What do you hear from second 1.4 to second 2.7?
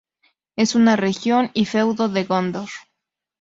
y feudo de Gondor.